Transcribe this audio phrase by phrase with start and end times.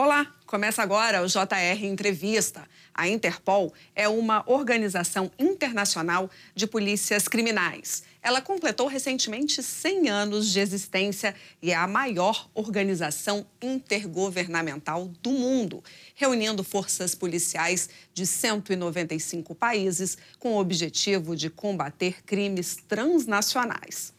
[0.00, 2.68] Olá, começa agora o JR Entrevista.
[2.94, 8.04] A Interpol é uma organização internacional de polícias criminais.
[8.22, 15.82] Ela completou recentemente 100 anos de existência e é a maior organização intergovernamental do mundo,
[16.14, 24.12] reunindo forças policiais de 195 países com o objetivo de combater crimes transnacionais.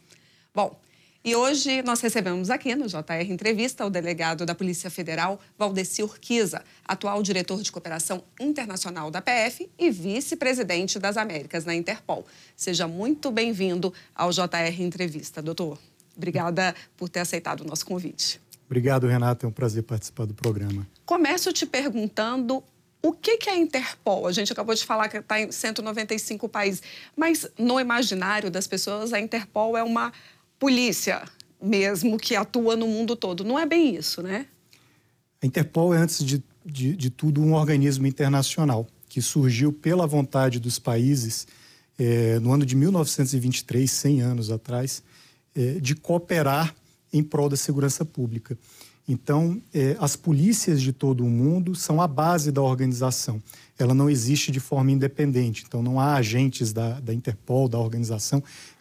[0.54, 0.78] Bom,
[1.22, 6.64] e hoje nós recebemos aqui no JR Entrevista o delegado da Polícia Federal, Valdeci Urquiza,
[6.82, 12.26] atual diretor de cooperação internacional da PF e vice-presidente das Américas na Interpol.
[12.56, 15.78] Seja muito bem-vindo ao JR Entrevista, doutor.
[16.16, 18.40] Obrigada por ter aceitado o nosso convite.
[18.64, 19.44] Obrigado, Renata.
[19.44, 20.86] É um prazer participar do programa.
[21.04, 22.64] Começo te perguntando
[23.02, 24.26] o que, que é a Interpol?
[24.26, 26.82] A gente acabou de falar que está em 195 países,
[27.16, 30.12] mas no imaginário das pessoas, a Interpol é uma
[30.60, 31.24] polícia
[31.60, 33.42] mesmo que atua no mundo todo.
[33.42, 34.46] Não é bem isso, né?
[35.42, 40.60] A Interpol é, antes de, de, de tudo, um organismo internacional que surgiu pela vontade
[40.60, 41.46] dos países
[41.98, 45.02] é, no ano de 1923, 100 anos atrás,
[45.54, 46.74] é, de cooperar
[47.12, 48.56] em prol da segurança pública.
[49.08, 53.42] Então, é, as polícias de todo o mundo são a base da organização.
[53.76, 55.64] Ela não existe de forma independente.
[55.66, 58.40] Então, não há agentes da, da Interpol, da organização,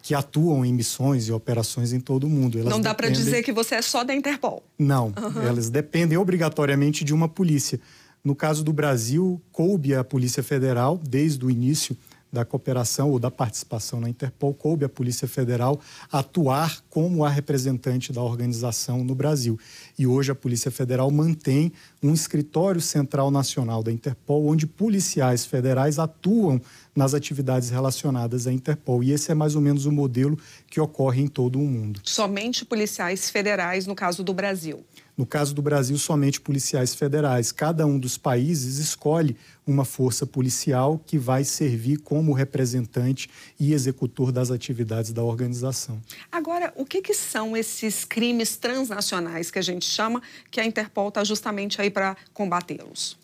[0.09, 2.57] que atuam em missões e operações em todo o mundo.
[2.57, 3.13] Elas não dá dependem...
[3.13, 4.63] para dizer que você é só da Interpol.
[4.75, 5.43] Não, uhum.
[5.43, 7.79] elas dependem obrigatoriamente de uma polícia.
[8.23, 11.95] No caso do Brasil, coube à Polícia Federal, desde o início,
[12.31, 15.79] da cooperação ou da participação na Interpol, coube à Polícia Federal
[16.11, 19.59] atuar como a representante da organização no Brasil.
[19.97, 25.99] E hoje a Polícia Federal mantém um escritório central nacional da Interpol, onde policiais federais
[25.99, 26.61] atuam
[26.95, 29.03] nas atividades relacionadas à Interpol.
[29.03, 30.37] E esse é mais ou menos o modelo
[30.69, 32.01] que ocorre em todo o mundo.
[32.03, 34.83] Somente policiais federais, no caso do Brasil.
[35.19, 37.51] No caso do Brasil, somente policiais federais.
[37.51, 39.35] Cada um dos países escolhe
[39.67, 43.29] uma força policial que vai servir como representante
[43.59, 46.01] e executor das atividades da organização.
[46.31, 51.09] Agora, o que, que são esses crimes transnacionais que a gente chama, que a Interpol
[51.09, 53.17] está justamente aí para combatê-los?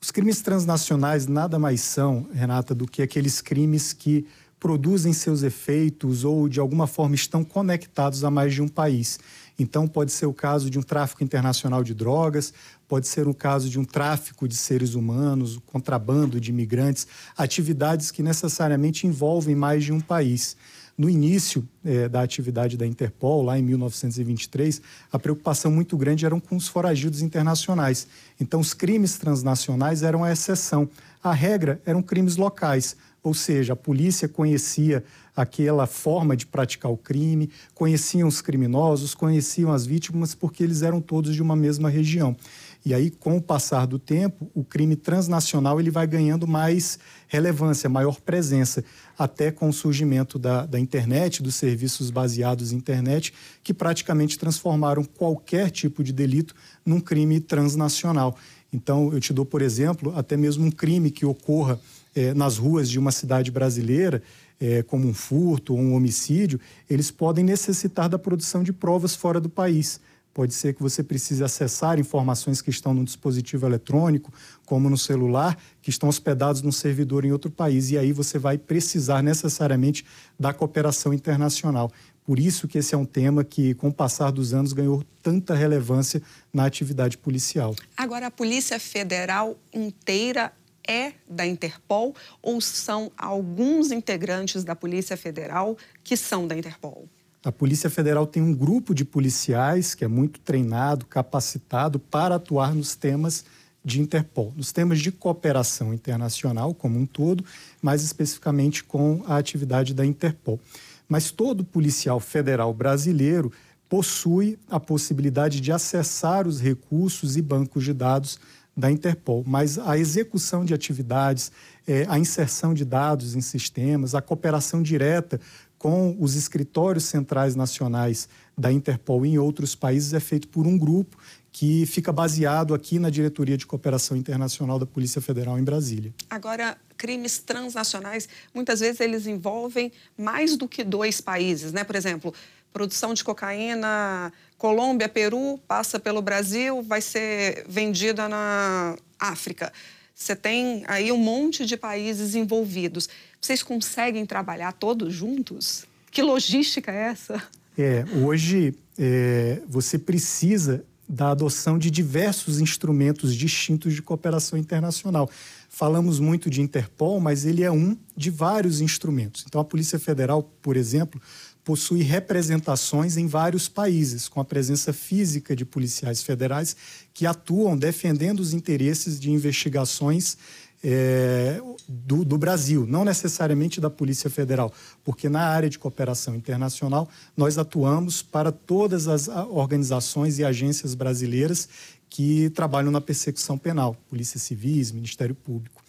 [0.00, 4.28] Os crimes transnacionais nada mais são, Renata, do que aqueles crimes que
[4.62, 9.18] produzem seus efeitos ou de alguma forma estão conectados a mais de um país.
[9.58, 12.54] Então, pode ser o caso de um tráfico internacional de drogas,
[12.86, 18.22] pode ser o caso de um tráfico de seres humanos, contrabando de imigrantes, atividades que
[18.22, 20.56] necessariamente envolvem mais de um país.
[20.96, 24.80] No início eh, da atividade da Interpol, lá em 1923,
[25.10, 28.06] a preocupação muito grande era com os foragidos internacionais.
[28.38, 30.88] Então, os crimes transnacionais eram a exceção.
[31.20, 36.96] A regra eram crimes locais, ou seja, a polícia conhecia aquela forma de praticar o
[36.96, 42.36] crime, conheciam os criminosos, conheciam as vítimas, porque eles eram todos de uma mesma região.
[42.84, 47.88] E aí, com o passar do tempo, o crime transnacional ele vai ganhando mais relevância,
[47.88, 48.84] maior presença,
[49.16, 55.04] até com o surgimento da, da internet, dos serviços baseados em internet, que praticamente transformaram
[55.04, 58.36] qualquer tipo de delito num crime transnacional.
[58.72, 61.78] Então, eu te dou, por exemplo, até mesmo um crime que ocorra
[62.14, 64.22] é, nas ruas de uma cidade brasileira,
[64.60, 69.40] é, como um furto ou um homicídio, eles podem necessitar da produção de provas fora
[69.40, 70.00] do país.
[70.34, 74.32] Pode ser que você precise acessar informações que estão no dispositivo eletrônico,
[74.64, 77.90] como no celular, que estão hospedados num servidor em outro país.
[77.90, 80.06] E aí você vai precisar necessariamente
[80.40, 81.90] da cooperação internacional.
[82.24, 85.54] Por isso que esse é um tema que, com o passar dos anos, ganhou tanta
[85.54, 86.22] relevância
[86.52, 87.74] na atividade policial.
[87.96, 90.52] Agora, a Polícia Federal inteira
[90.86, 97.08] é da Interpol ou são alguns integrantes da Polícia Federal que são da Interpol?
[97.44, 102.74] A Polícia Federal tem um grupo de policiais que é muito treinado, capacitado para atuar
[102.74, 103.44] nos temas
[103.84, 107.44] de Interpol, nos temas de cooperação internacional como um todo,
[107.80, 110.60] mais especificamente com a atividade da Interpol.
[111.08, 113.52] Mas todo policial federal brasileiro
[113.88, 118.38] possui a possibilidade de acessar os recursos e bancos de dados
[118.76, 121.52] da Interpol, mas a execução de atividades,
[121.86, 125.40] é, a inserção de dados em sistemas, a cooperação direta
[125.78, 131.16] com os escritórios centrais nacionais da Interpol em outros países é feito por um grupo
[131.50, 136.14] que fica baseado aqui na Diretoria de Cooperação Internacional da Polícia Federal em Brasília.
[136.30, 141.84] Agora, crimes transnacionais, muitas vezes eles envolvem mais do que dois países, né?
[141.84, 142.32] Por exemplo,
[142.72, 149.72] produção de cocaína, Colômbia, Peru, passa pelo Brasil, vai ser vendida na África.
[150.14, 153.08] Você tem aí um monte de países envolvidos.
[153.40, 155.84] Vocês conseguem trabalhar todos juntos?
[156.10, 157.42] Que logística é essa?
[157.76, 165.28] É, hoje é, você precisa da adoção de diversos instrumentos distintos de cooperação internacional.
[165.68, 169.44] Falamos muito de Interpol, mas ele é um de vários instrumentos.
[169.46, 171.20] Então, a Polícia Federal, por exemplo,
[171.64, 176.76] possui representações em vários países, com a presença física de policiais federais
[177.14, 180.36] que atuam defendendo os interesses de investigações
[180.84, 184.72] é, do, do, Brasil, não necessariamente da Polícia Federal,
[185.04, 191.68] porque na área de cooperação internacional nós atuamos para todas as organizações e agências brasileiras
[192.10, 195.82] que trabalham na persecução penal, Polícia Civis, Ministério Público.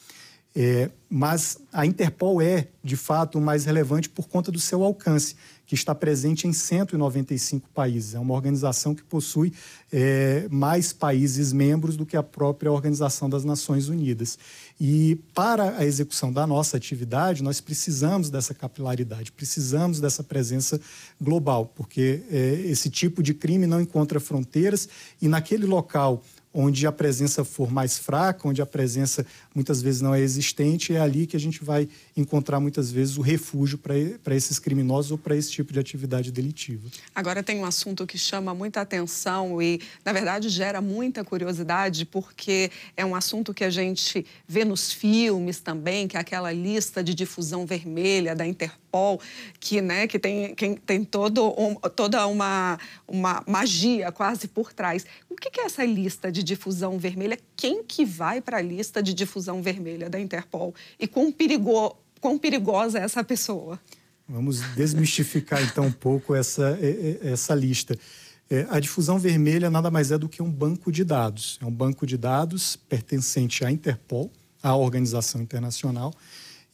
[0.55, 5.35] É, mas a Interpol é, de fato, mais relevante por conta do seu alcance,
[5.65, 8.13] que está presente em 195 países.
[8.13, 9.53] É uma organização que possui
[9.91, 14.37] é, mais países membros do que a própria Organização das Nações Unidas.
[14.79, 20.79] E para a execução da nossa atividade, nós precisamos dessa capilaridade, precisamos dessa presença
[21.19, 24.87] global, porque é, esse tipo de crime não encontra fronteiras
[25.21, 26.21] e naquele local
[26.53, 30.99] onde a presença for mais fraca, onde a presença muitas vezes não é existente, é
[30.99, 35.35] ali que a gente vai encontrar muitas vezes o refúgio para esses criminosos ou para
[35.35, 36.87] esse tipo de atividade delitiva.
[37.15, 42.69] Agora tem um assunto que chama muita atenção e, na verdade, gera muita curiosidade, porque
[42.95, 47.15] é um assunto que a gente vê nos filmes também, que é aquela lista de
[47.15, 49.19] difusão vermelha da Interpol,
[49.59, 55.05] que, né, que tem, que tem todo um, toda uma, uma magia quase por trás.
[55.29, 57.37] O que é essa lista de difusão vermelha?
[57.55, 60.73] Quem que vai para a lista de difusão vermelha da Interpol?
[60.99, 63.79] E quão, perigo, quão perigosa é essa pessoa?
[64.27, 66.77] Vamos desmistificar então um pouco essa,
[67.21, 67.97] essa lista.
[68.49, 71.57] É, a difusão vermelha nada mais é do que um banco de dados.
[71.61, 74.31] É um banco de dados pertencente à Interpol,
[74.61, 76.13] à organização internacional,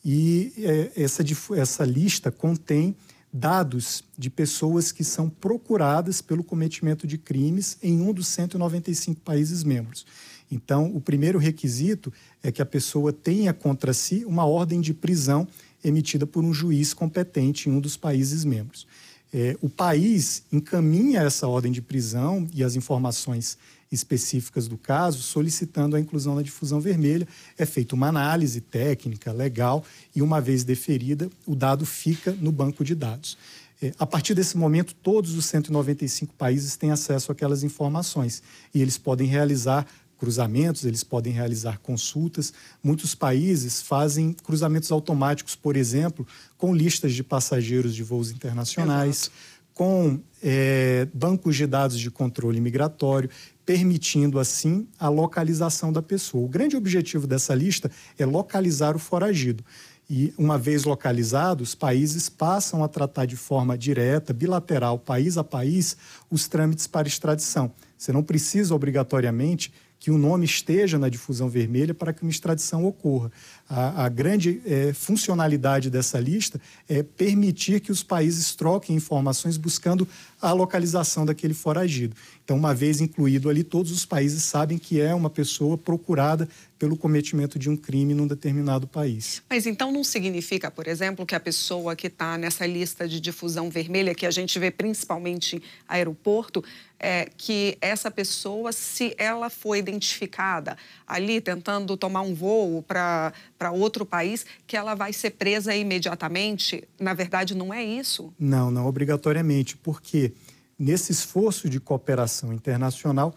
[0.04, 1.24] e é, essa,
[1.56, 2.95] essa lista contém
[3.31, 9.63] dados de pessoas que são procuradas pelo cometimento de crimes em um dos 195 países
[9.63, 10.05] membros.
[10.51, 12.11] Então, o primeiro requisito
[12.41, 15.47] é que a pessoa tenha contra si uma ordem de prisão
[15.83, 18.87] emitida por um juiz competente em um dos países membros.
[19.33, 23.57] É, o país encaminha essa ordem de prisão e as informações
[23.91, 27.27] específicas do caso, solicitando a inclusão na difusão vermelha.
[27.57, 29.83] É feita uma análise técnica, legal,
[30.15, 33.37] e uma vez deferida, o dado fica no banco de dados.
[33.81, 38.43] É, a partir desse momento, todos os 195 países têm acesso àquelas informações
[38.73, 39.87] e eles podem realizar
[40.19, 42.54] cruzamentos, eles podem realizar consultas.
[42.83, 46.27] Muitos países fazem cruzamentos automáticos, por exemplo,
[46.57, 49.31] com listas de passageiros de voos internacionais, Exato.
[49.74, 53.30] com é, bancos de dados de controle migratório,
[53.66, 56.45] permitindo assim a localização da pessoa.
[56.45, 59.63] O grande objetivo dessa lista é localizar o foragido.
[60.10, 65.95] E, uma vez localizados, países passam a tratar de forma direta, bilateral, país a país,
[66.31, 67.72] os trâmites para extradição.
[67.95, 72.86] Você não precisa obrigatoriamente que o nome esteja na difusão vermelha para que uma extradição
[72.86, 73.30] ocorra.
[73.69, 80.07] A, a grande é, funcionalidade dessa lista é permitir que os países troquem informações buscando
[80.42, 82.16] a localização daquele foragido.
[82.44, 86.48] Então, uma vez incluído ali, todos os países sabem que é uma pessoa procurada
[86.80, 89.44] pelo cometimento de um crime num determinado país.
[89.50, 93.69] Mas então não significa, por exemplo, que a pessoa que está nessa lista de difusão
[93.69, 96.63] vermelha, que a gente vê principalmente aeroporto,
[97.00, 100.77] é, que essa pessoa, se ela foi identificada
[101.08, 103.34] ali tentando tomar um voo para
[103.72, 106.84] outro país, que ela vai ser presa imediatamente?
[107.00, 108.34] Na verdade, não é isso?
[108.38, 110.34] Não, não obrigatoriamente, porque
[110.77, 113.34] nesse esforço de cooperação internacional,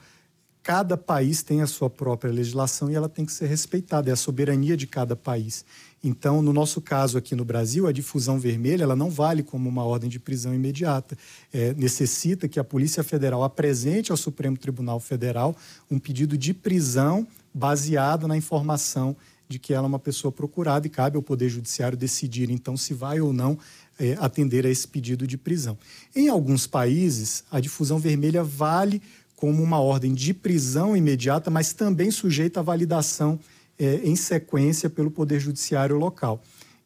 [0.63, 4.17] cada país tem a sua própria legislação e ela tem que ser respeitada, é a
[4.17, 5.65] soberania de cada país.
[6.05, 9.85] Então, no nosso caso aqui no Brasil, a difusão vermelha ela não vale como uma
[9.85, 11.17] ordem de prisão imediata.
[11.53, 15.57] É, necessita que a Polícia Federal apresente ao Supremo Tribunal Federal
[15.91, 19.17] um pedido de prisão baseado na informação
[19.49, 22.95] de que ela é uma pessoa procurada e cabe ao Poder Judiciário decidir, então, se
[22.95, 23.59] vai ou não
[23.99, 25.79] é, atender a esse pedido de prisão.
[26.17, 29.03] Em alguns países, a difusão vermelha vale
[29.43, 33.41] como uma ordem de prisão imediata, mas também sujeita à validação
[33.77, 36.41] é, em sequência pelo Poder Judiciário local.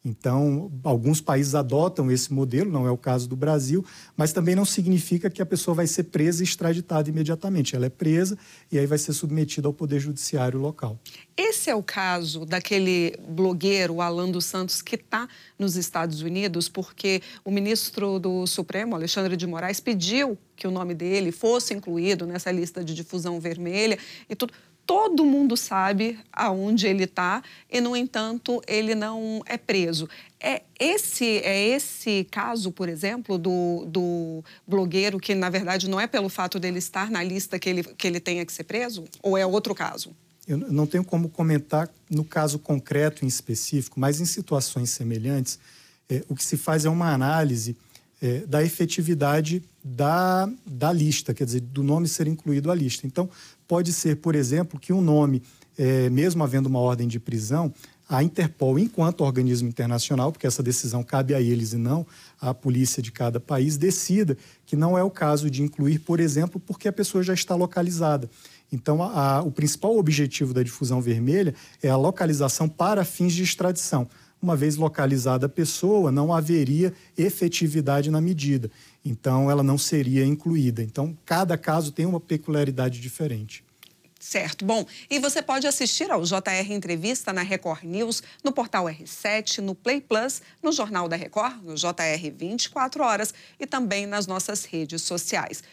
[0.07, 3.85] Então, alguns países adotam esse modelo, não é o caso do Brasil,
[4.15, 7.75] mas também não significa que a pessoa vai ser presa e extraditada imediatamente.
[7.75, 8.37] Ela é presa
[8.71, 10.97] e aí vai ser submetida ao Poder Judiciário local.
[11.35, 15.27] Esse é o caso daquele blogueiro, Alan dos Santos, que está
[15.59, 20.95] nos Estados Unidos, porque o ministro do Supremo, Alexandre de Moraes, pediu que o nome
[20.95, 24.53] dele fosse incluído nessa lista de difusão vermelha e tudo
[24.87, 30.07] todo mundo sabe aonde ele está e, no entanto, ele não é preso.
[30.39, 36.07] É esse, é esse caso, por exemplo, do, do blogueiro que, na verdade, não é
[36.07, 39.03] pelo fato dele estar na lista que ele, que ele tenha que ser preso?
[39.21, 40.15] Ou é outro caso?
[40.47, 45.59] Eu não tenho como comentar no caso concreto em específico, mas em situações semelhantes,
[46.09, 47.75] é, o que se faz é uma análise
[48.21, 53.05] é, da efetividade da, da lista, quer dizer, do nome ser incluído à lista.
[53.05, 53.29] Então,
[53.67, 55.43] pode ser, por exemplo, que um nome,
[55.77, 57.73] é, mesmo havendo uma ordem de prisão,
[58.09, 62.07] a Interpol, enquanto organismo internacional, porque essa decisão cabe a eles e não
[62.39, 66.59] à polícia de cada país, decida que não é o caso de incluir, por exemplo,
[66.59, 68.29] porque a pessoa já está localizada.
[68.71, 73.43] Então, a, a, o principal objetivo da difusão vermelha é a localização para fins de
[73.43, 74.07] extradição.
[74.41, 78.69] Uma vez localizada a pessoa, não haveria efetividade na medida.
[79.07, 80.83] Então, ela não seria incluída.
[80.83, 83.63] Então, cada caso tem uma peculiaridade diferente.
[84.19, 84.65] Certo.
[84.65, 89.73] Bom, e você pode assistir ao JR Entrevista na Record News, no portal R7, no
[89.73, 95.03] Play Plus, no Jornal da Record, no JR 24 horas e também nas nossas redes
[95.03, 95.63] sociais.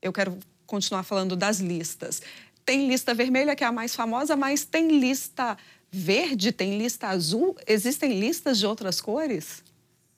[0.00, 2.22] Eu quero continuar falando das listas.
[2.64, 5.56] Tem lista vermelha, que é a mais famosa, mas tem lista
[5.90, 7.56] verde, tem lista azul.
[7.66, 9.62] Existem listas de outras cores?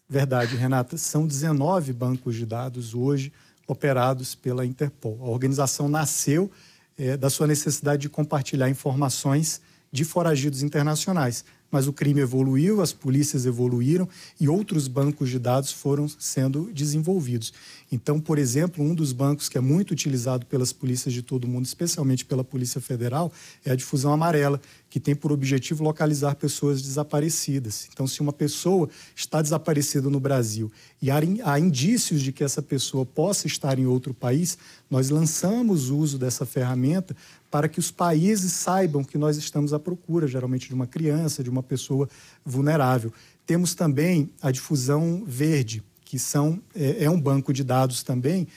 [0.09, 0.97] Verdade, Renata.
[0.97, 3.33] São 19 bancos de dados hoje
[3.67, 5.19] operados pela Interpol.
[5.21, 6.49] A organização nasceu
[6.97, 9.61] é, da sua necessidade de compartilhar informações
[9.91, 11.45] de foragidos internacionais.
[11.69, 14.09] Mas o crime evoluiu, as polícias evoluíram
[14.41, 17.53] e outros bancos de dados foram sendo desenvolvidos.
[17.91, 21.49] Então, por exemplo, um dos bancos que é muito utilizado pelas polícias de todo o
[21.49, 23.33] mundo, especialmente pela Polícia Federal,
[23.65, 24.61] é a difusão amarela,
[24.97, 27.87] que tem por objetivo localizar pessoas desaparecidas.
[27.93, 30.73] Então, se uma pessoa está desaparecida no Brasil
[31.03, 34.57] e há indícios de que essa pessoa possa estar em outro país,
[34.91, 37.15] nós lançamos o uso dessa ferramenta
[37.50, 41.50] para que os países saibam que nós estamos à procura, geralmente de uma criança, de
[41.50, 42.09] uma pessoa
[42.43, 43.12] vulnerável.
[43.45, 48.49] Temos também a difusão verde, que são, é, é um banco de dados também,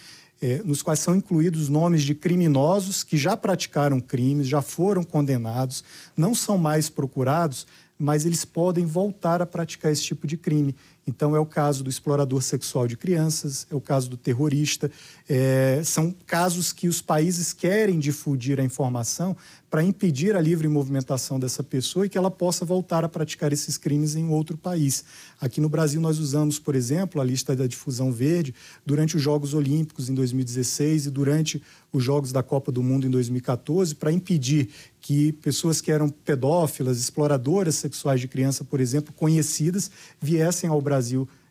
[0.42, 5.84] é, nos quais são incluídos nomes de criminosos que já praticaram crimes, já foram condenados,
[6.16, 7.68] não são mais procurados,
[7.98, 10.74] mas eles podem voltar a praticar esse tipo de crime.
[11.08, 14.92] Então, é o caso do explorador sexual de crianças, é o caso do terrorista.
[15.28, 19.36] É, são casos que os países querem difundir a informação
[19.70, 23.78] para impedir a livre movimentação dessa pessoa e que ela possa voltar a praticar esses
[23.78, 25.04] crimes em outro país.
[25.40, 28.54] Aqui no Brasil, nós usamos, por exemplo, a lista da difusão verde
[28.86, 31.62] durante os Jogos Olímpicos em 2016 e durante
[31.94, 34.70] os Jogos da Copa do Mundo em 2014 para impedir
[35.02, 39.90] que pessoas que eram pedófilas, exploradoras sexuais de criança, por exemplo, conhecidas,
[40.20, 40.99] viessem ao Brasil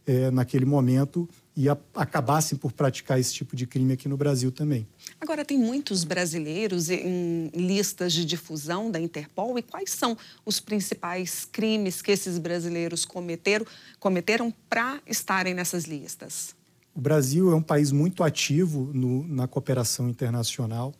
[0.07, 4.51] eh, naquele momento e a, acabassem por praticar esse tipo de crime aqui no Brasil
[4.51, 4.87] também.
[5.21, 11.45] Agora, tem muitos brasileiros em listas de difusão da Interpol e quais são os principais
[11.45, 13.67] crimes que esses brasileiros cometeram,
[14.01, 16.55] cometeram para estarem nessas listas?
[16.95, 20.95] O Brasil é um país muito ativo no, na cooperação internacional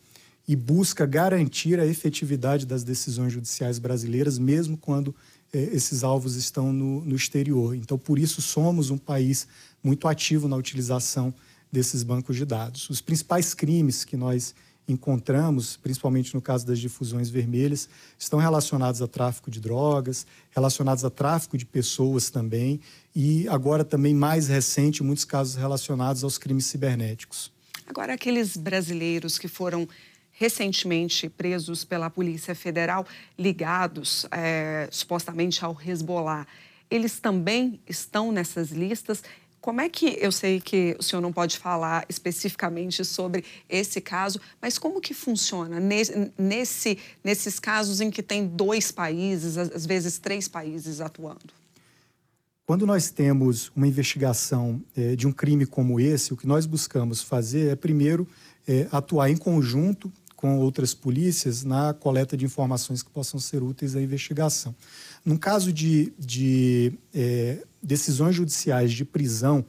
[0.47, 5.15] e busca garantir a efetividade das decisões judiciais brasileiras, mesmo quando
[5.53, 7.75] esses alvos estão no, no exterior.
[7.75, 9.47] Então, por isso, somos um país
[9.83, 11.33] muito ativo na utilização
[11.71, 12.89] desses bancos de dados.
[12.89, 14.53] Os principais crimes que nós
[14.87, 17.87] encontramos, principalmente no caso das difusões vermelhas,
[18.17, 22.79] estão relacionados a tráfico de drogas, relacionados a tráfico de pessoas também,
[23.15, 27.51] e agora também mais recente, muitos casos relacionados aos crimes cibernéticos.
[27.85, 29.87] Agora, aqueles brasileiros que foram
[30.39, 33.05] recentemente presos pela Polícia Federal,
[33.37, 36.47] ligados é, supostamente ao Hezbollah,
[36.89, 39.21] eles também estão nessas listas
[39.59, 44.39] como é que eu sei que o senhor não pode falar especificamente sobre esse caso,
[44.61, 50.17] mas como que funciona nesse, nesse, nesses casos em que tem dois países, às vezes
[50.17, 51.53] três países atuando?
[52.65, 57.21] Quando nós temos uma investigação é, de um crime como esse, o que nós buscamos
[57.21, 58.25] fazer é, primeiro,
[58.65, 63.93] é, atuar em conjunto com outras polícias na coleta de informações que possam ser úteis
[63.93, 64.73] à investigação.
[65.25, 69.65] Num caso de, de é, decisões judiciais de prisão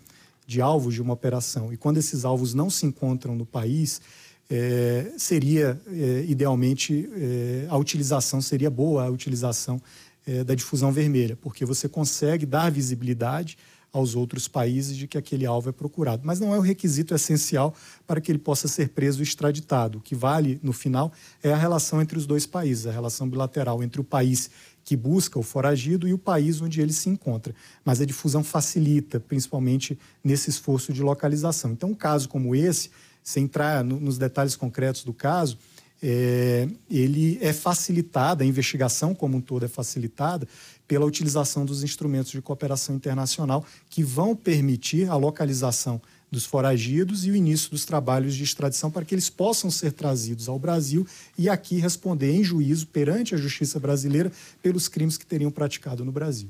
[0.46, 4.00] de alvos de uma operação, e quando esses alvos não se encontram no país,
[4.48, 9.82] é, seria, é, idealmente, é, a utilização, seria boa a utilização
[10.24, 13.58] é, da difusão vermelha, porque você consegue dar visibilidade
[13.92, 16.22] aos outros países de que aquele alvo é procurado.
[16.24, 17.74] Mas não é o requisito essencial
[18.06, 19.98] para que ele possa ser preso e extraditado.
[19.98, 23.82] O que vale, no final, é a relação entre os dois países, a relação bilateral
[23.82, 24.50] entre o país
[24.84, 27.54] que busca o foragido e o país onde ele se encontra.
[27.84, 31.72] Mas a difusão facilita, principalmente nesse esforço de localização.
[31.72, 32.90] Então, um caso como esse,
[33.22, 35.58] sem entrar no, nos detalhes concretos do caso,
[36.02, 40.48] é, ele é facilitada, a investigação como um todo é facilitada
[40.90, 47.30] pela utilização dos instrumentos de cooperação internacional que vão permitir a localização dos foragidos e
[47.30, 51.06] o início dos trabalhos de extradição para que eles possam ser trazidos ao Brasil
[51.38, 56.10] e aqui responder em juízo perante a justiça brasileira pelos crimes que teriam praticado no
[56.10, 56.48] Brasil.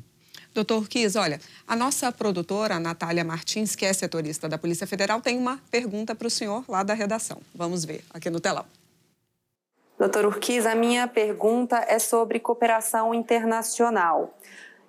[0.54, 5.36] Doutor Kis, olha, a nossa produtora, Natália Martins, que é setorista da Polícia Federal, tem
[5.36, 7.42] uma pergunta para o senhor lá da redação.
[7.54, 8.64] Vamos ver aqui no telão.
[10.00, 14.32] Doutor Urquiz, a minha pergunta é sobre cooperação internacional.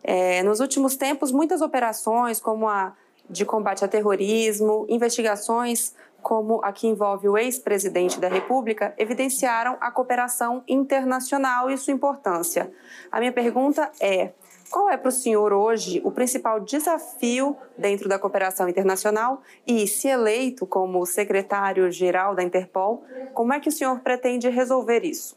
[0.01, 2.93] É, nos últimos tempos, muitas operações, como a
[3.29, 9.91] de combate a terrorismo, investigações como a que envolve o ex-presidente da República, evidenciaram a
[9.91, 12.71] cooperação internacional e sua importância.
[13.11, 14.31] A minha pergunta é:
[14.71, 20.07] qual é para o senhor hoje o principal desafio dentro da cooperação internacional e, se
[20.07, 25.35] eleito como secretário-geral da Interpol, como é que o senhor pretende resolver isso?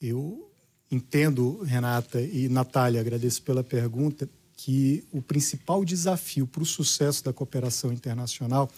[0.00, 0.50] Eu
[0.92, 7.32] entendo, Renata e Natália, agradeço pela pergunta, que o principal desafio para o sucesso da
[7.32, 8.70] cooperação internacional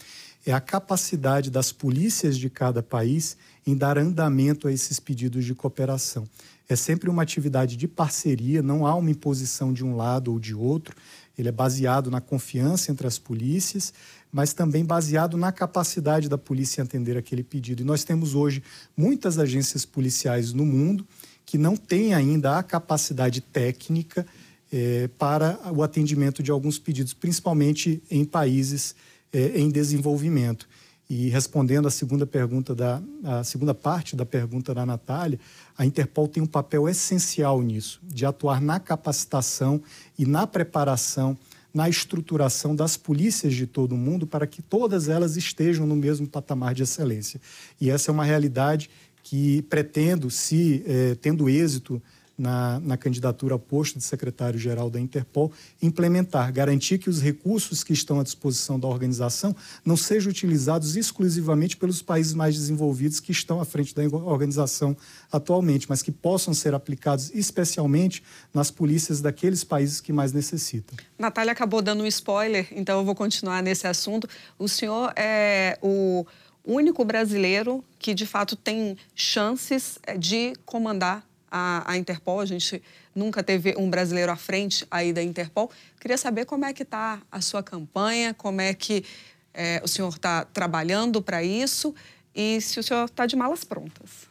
[0.47, 5.55] é a capacidade das polícias de cada país em dar andamento a esses pedidos de
[5.55, 6.27] cooperação
[6.69, 10.55] é sempre uma atividade de parceria, não há uma imposição de um lado ou de
[10.55, 10.95] outro.
[11.37, 13.95] Ele é baseado na confiança entre as polícias,
[14.31, 17.81] mas também baseado na capacidade da polícia atender aquele pedido.
[17.81, 18.63] E nós temos hoje
[18.95, 21.07] muitas agências policiais no mundo
[21.47, 24.27] que não têm ainda a capacidade técnica
[24.71, 28.95] é, para o atendimento de alguns pedidos, principalmente em países
[29.33, 30.69] é, em desenvolvimento.
[31.11, 35.41] E respondendo à segunda pergunta da a segunda parte da pergunta da Natália,
[35.77, 39.81] a Interpol tem um papel essencial nisso, de atuar na capacitação
[40.19, 41.37] e na preparação,
[41.73, 46.27] na estruturação das polícias de todo o mundo para que todas elas estejam no mesmo
[46.27, 47.41] patamar de excelência.
[47.81, 48.91] E essa é uma realidade
[49.23, 52.03] que pretendo, se eh, tendo êxito
[52.39, 55.53] na, na candidatura ao posto de secretário-geral da Interpol,
[55.83, 59.55] implementar, garantir que os recursos que estão à disposição da organização
[59.85, 64.97] não sejam utilizados exclusivamente pelos países mais desenvolvidos que estão à frente da organização
[65.33, 68.23] atualmente, mas que possam ser aplicados especialmente
[68.55, 70.97] nas polícias daqueles países que mais necessitam.
[71.19, 74.29] Natália acabou dando um spoiler, então eu vou continuar nesse assunto.
[74.59, 76.25] O senhor é o
[76.65, 82.83] único brasileiro que de fato tem chances de comandar a, a, Interpol, a gente
[83.15, 85.71] nunca teve um brasileiro à frente aí da Interpol.
[86.01, 89.05] Queria saber como é que está a sua campanha, como é que
[89.53, 91.95] é, o senhor está trabalhando para isso
[92.35, 94.29] e se o senhor está de malas prontas.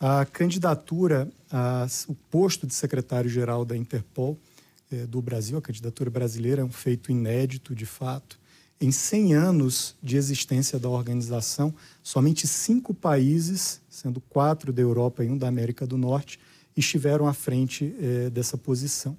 [0.00, 4.38] A candidatura, a, o posto de secretário-geral da Interpol
[4.90, 8.38] é, do Brasil, a candidatura brasileira é um feito inédito, de fato.
[8.80, 15.28] Em 100 anos de existência da organização, somente cinco países, sendo quatro da Europa e
[15.28, 16.38] um da América do Norte,
[16.76, 19.16] estiveram à frente eh, dessa posição.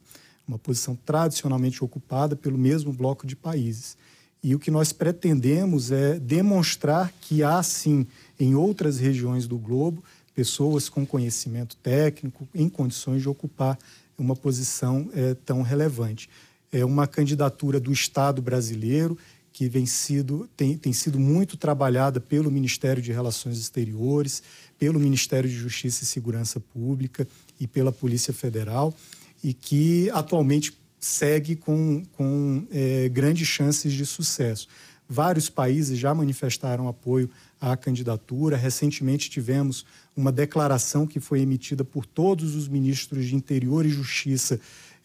[0.48, 3.98] Uma posição tradicionalmente ocupada pelo mesmo bloco de países.
[4.42, 8.08] E o que nós pretendemos é demonstrar que há, sim,
[8.40, 10.02] em outras regiões do globo,
[10.34, 13.78] pessoas com conhecimento técnico em condições de ocupar
[14.18, 16.30] uma posição eh, tão relevante.
[16.72, 19.18] É uma candidatura do Estado brasileiro
[19.60, 24.42] que vem sido, tem, tem sido muito trabalhada pelo Ministério de Relações Exteriores,
[24.78, 27.28] pelo Ministério de Justiça e Segurança Pública
[27.60, 28.96] e pela Polícia Federal,
[29.44, 34.70] e que atualmente segue com, com é, grandes chances de sucesso.
[35.10, 38.56] Vários países já manifestaram apoio à candidatura.
[38.56, 44.58] Recentemente tivemos uma declaração que foi emitida por todos os ministros de Interior e Justiça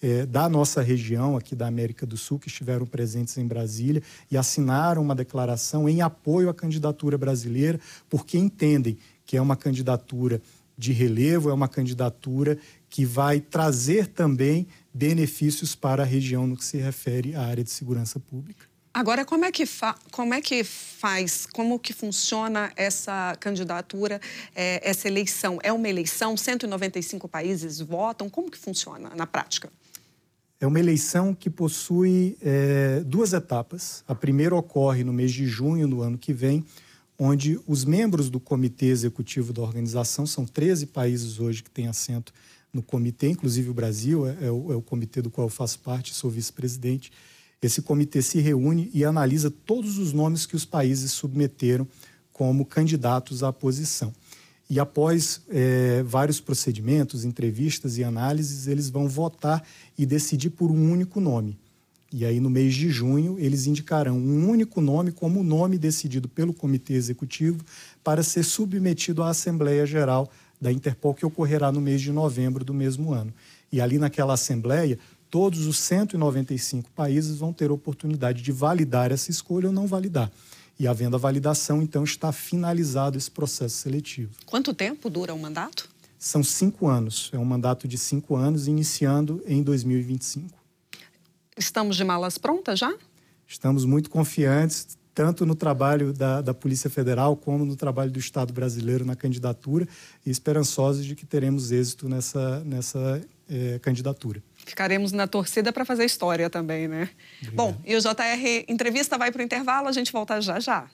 [0.05, 4.37] é, da nossa região, aqui da América do Sul, que estiveram presentes em Brasília e
[4.37, 10.43] assinaram uma declaração em apoio à candidatura brasileira, porque entendem que é uma candidatura
[10.77, 12.59] de relevo, é uma candidatura
[12.91, 17.71] que vai trazer também benefícios para a região no que se refere à área de
[17.71, 18.67] segurança pública.
[18.93, 19.65] Agora, como é que,
[20.13, 24.21] como é que faz, como que funciona essa candidatura,
[24.55, 25.59] é, essa eleição?
[25.63, 26.37] É uma eleição?
[26.37, 28.29] 195 países votam?
[28.29, 29.73] Como que funciona na prática?
[30.65, 34.03] É uma eleição que possui é, duas etapas.
[34.09, 36.65] A primeira ocorre no mês de junho, no ano que vem,
[37.19, 42.33] onde os membros do comitê executivo da organização, são 13 países hoje que têm assento
[42.73, 45.81] no comitê, inclusive o Brasil é, é, o, é o, comitê do qual eu faço
[45.81, 47.13] parte, sou vice-presidente.
[47.61, 51.87] Esse comitê se reúne e analisa todos os nomes que os países submeteram
[52.33, 54.15] como candidatos à posição.
[54.75, 59.63] E após é, vários procedimentos, entrevistas e análises, eles vão votar
[59.97, 61.57] e decidir por um único nome.
[62.13, 66.53] E aí, no mês de junho, eles indicarão um único nome como nome decidido pelo
[66.53, 67.65] Comitê Executivo
[68.03, 70.29] para ser submetido à Assembleia Geral
[70.61, 73.33] da Interpol, que ocorrerá no mês de novembro do mesmo ano.
[73.71, 74.99] E ali naquela Assembleia,
[75.31, 80.33] todos os 195 países vão ter oportunidade de validar essa escolha ou não validar.
[80.79, 84.33] E havendo a validação, então está finalizado esse processo seletivo.
[84.45, 85.89] Quanto tempo dura o mandato?
[86.19, 87.31] São cinco anos.
[87.33, 90.59] É um mandato de cinco anos, iniciando em 2025.
[91.57, 92.93] Estamos de malas prontas já?
[93.47, 98.53] Estamos muito confiantes, tanto no trabalho da, da Polícia Federal como no trabalho do Estado
[98.53, 99.87] brasileiro na candidatura
[100.27, 104.43] e esperançosos de que teremos êxito nessa, nessa é, candidatura.
[104.65, 107.11] Ficaremos na torcida para fazer história também, né?
[107.43, 107.57] Obrigado.
[107.57, 110.89] Bom, e o JR Entrevista vai para o intervalo, a gente volta já já.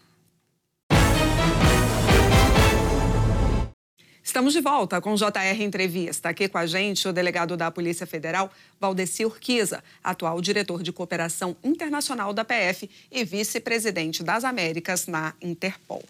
[4.22, 6.28] Estamos de volta com o JR Entrevista.
[6.28, 11.56] Aqui com a gente o delegado da Polícia Federal, Valdeci Urquiza, atual diretor de cooperação
[11.64, 16.04] internacional da PF e vice-presidente das Américas na Interpol.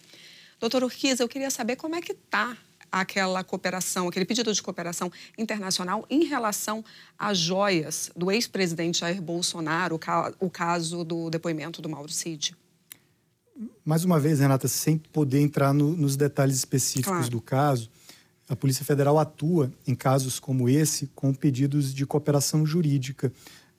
[0.58, 2.56] Doutor Urquiza, eu queria saber como é que está
[2.90, 6.84] aquela cooperação, aquele pedido de cooperação internacional em relação
[7.18, 9.98] às joias do ex-presidente Jair Bolsonaro,
[10.38, 12.56] o caso do depoimento do Mauro Cid.
[13.84, 17.30] Mais uma vez, Renata, sem poder entrar no, nos detalhes específicos claro.
[17.30, 17.90] do caso,
[18.48, 23.32] a Polícia Federal atua em casos como esse com pedidos de cooperação jurídica.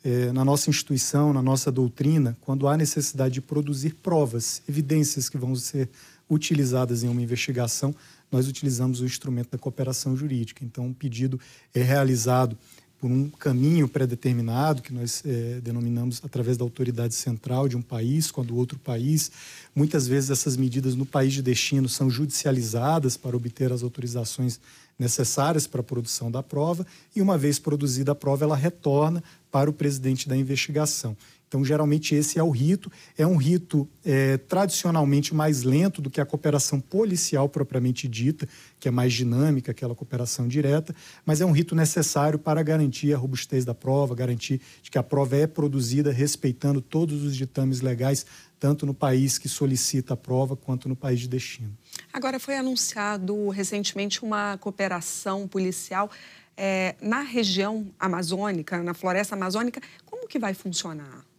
[0.03, 5.37] É, na nossa instituição, na nossa doutrina, quando há necessidade de produzir provas, evidências que
[5.37, 5.89] vão ser
[6.29, 7.93] utilizadas em uma investigação,
[8.31, 10.63] nós utilizamos o instrumento da cooperação jurídica.
[10.63, 11.39] Então, um pedido
[11.73, 12.57] é realizado
[13.01, 18.29] por um caminho pré-determinado, que nós é, denominamos através da autoridade central de um país,
[18.29, 19.31] quando outro país.
[19.75, 24.59] Muitas vezes essas medidas no país de destino são judicializadas para obter as autorizações
[24.99, 29.67] necessárias para a produção da prova, e uma vez produzida a prova, ela retorna para
[29.67, 31.17] o presidente da investigação.
[31.51, 32.89] Então, geralmente, esse é o rito.
[33.17, 38.47] É um rito é, tradicionalmente mais lento do que a cooperação policial propriamente dita,
[38.79, 43.17] que é mais dinâmica, aquela cooperação direta, mas é um rito necessário para garantir a
[43.17, 48.25] robustez da prova, garantir que a prova é produzida respeitando todos os ditames legais,
[48.57, 51.77] tanto no país que solicita a prova quanto no país de destino.
[52.13, 56.09] Agora, foi anunciado recentemente uma cooperação policial
[56.55, 59.81] é, na região amazônica, na floresta amazônica.
[60.05, 61.29] Como que vai funcionar?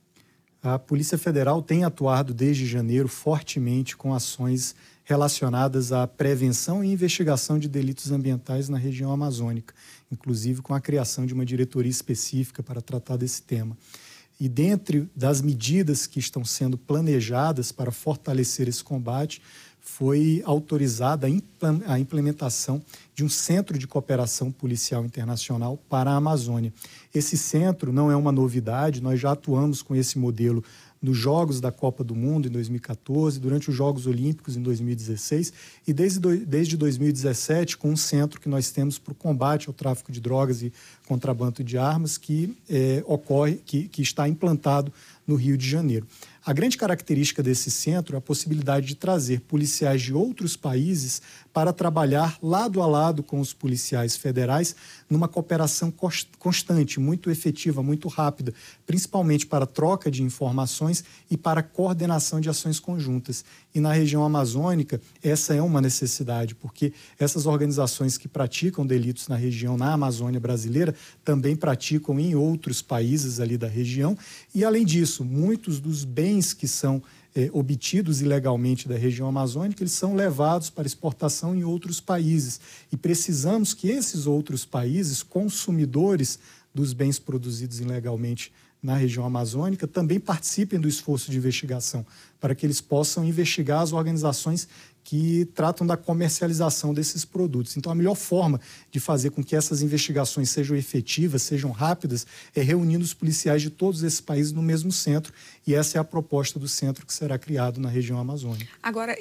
[0.62, 7.58] A Polícia Federal tem atuado desde janeiro fortemente com ações relacionadas à prevenção e investigação
[7.58, 9.74] de delitos ambientais na região amazônica,
[10.08, 13.76] inclusive com a criação de uma diretoria específica para tratar desse tema.
[14.38, 19.42] E dentre das medidas que estão sendo planejadas para fortalecer esse combate,
[19.82, 21.26] foi autorizada
[21.86, 22.80] a implementação
[23.14, 26.72] de um centro de cooperação policial internacional para a Amazônia.
[27.12, 30.64] Esse centro não é uma novidade, nós já atuamos com esse modelo
[31.02, 35.52] nos Jogos da Copa do Mundo em 2014, durante os Jogos Olímpicos em 2016
[35.86, 40.12] e desde, desde 2017 com um centro que nós temos para o combate ao tráfico
[40.12, 40.72] de drogas e
[41.06, 44.92] contrabando de armas que é, ocorre, que, que está implantado
[45.26, 46.06] no Rio de Janeiro.
[46.44, 51.22] A grande característica desse centro é a possibilidade de trazer policiais de outros países
[51.52, 54.74] para trabalhar lado a lado com os policiais federais
[55.08, 55.92] numa cooperação
[56.38, 58.54] constante, muito efetiva, muito rápida,
[58.86, 63.44] principalmente para troca de informações e para coordenação de ações conjuntas.
[63.74, 69.36] E na região amazônica, essa é uma necessidade, porque essas organizações que praticam delitos na
[69.36, 74.16] região, na Amazônia brasileira, também praticam em outros países ali da região.
[74.54, 77.02] E, além disso, muitos dos bens que são
[77.34, 82.60] eh, obtidos ilegalmente da região amazônica, eles são levados para exportação em outros países.
[82.90, 86.38] E precisamos que esses outros países, consumidores
[86.74, 92.04] dos bens produzidos ilegalmente na região amazônica também participem do esforço de investigação,
[92.40, 94.66] para que eles possam investigar as organizações
[95.04, 97.76] que tratam da comercialização desses produtos.
[97.76, 98.60] Então, a melhor forma
[98.90, 103.70] de fazer com que essas investigações sejam efetivas, sejam rápidas, é reunindo os policiais de
[103.70, 105.32] todos esses países no mesmo centro,
[105.66, 108.70] e essa é a proposta do centro que será criado na região amazônica.
[108.82, 109.16] Agora,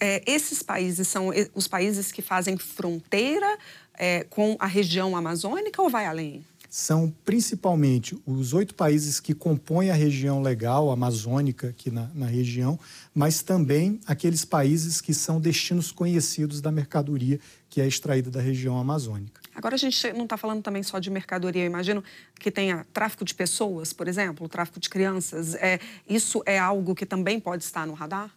[0.00, 3.58] é, esses países são os países que fazem fronteira
[3.94, 6.44] é, com a região amazônica ou vai além?
[6.74, 12.76] São principalmente os oito países que compõem a região legal amazônica aqui na, na, região,
[13.14, 17.38] mas também aqueles países que são destinos conhecidos da mercadoria
[17.70, 19.40] que é extraída da região amazônica.
[19.54, 21.62] Agora a gente não está falando também só de mercadoria.
[21.62, 22.02] Eu imagino
[22.40, 25.54] que tenha tráfico de pessoas, por exemplo, tráfico de crianças.
[25.54, 28.32] É, isso é algo que também pode estar no radar?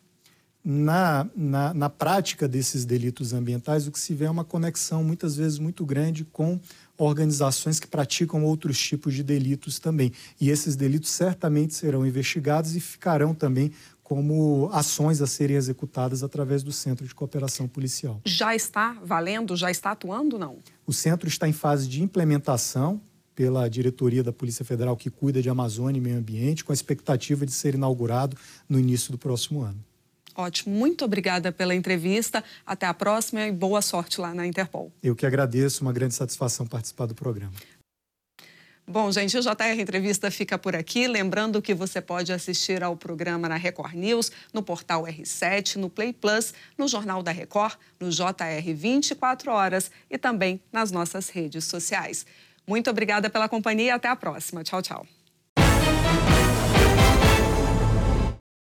[0.69, 5.37] Na, na, na prática desses delitos ambientais, o que se vê é uma conexão muitas
[5.37, 6.59] vezes muito grande com
[6.97, 10.11] organizações que praticam outros tipos de delitos também.
[10.39, 13.71] E esses delitos certamente serão investigados e ficarão também
[14.03, 18.21] como ações a serem executadas através do Centro de Cooperação Policial.
[18.25, 19.55] Já está valendo?
[19.55, 20.59] Já está atuando, não?
[20.85, 23.01] O centro está em fase de implementação
[23.35, 27.45] pela diretoria da Polícia Federal que cuida de Amazônia e Meio Ambiente, com a expectativa
[27.45, 28.35] de ser inaugurado
[28.67, 29.83] no início do próximo ano.
[30.37, 32.43] Ótimo, muito obrigada pela entrevista.
[32.63, 34.91] Até a próxima e boa sorte lá na Interpol.
[35.01, 37.53] Eu que agradeço, uma grande satisfação participar do programa.
[38.89, 41.07] Bom, gente, o JR Entrevista fica por aqui.
[41.07, 46.13] Lembrando que você pode assistir ao programa na Record News, no portal R7, no Play
[46.13, 52.25] Plus, no Jornal da Record, no JR 24 Horas e também nas nossas redes sociais.
[52.65, 54.63] Muito obrigada pela companhia e até a próxima.
[54.63, 55.07] Tchau, tchau.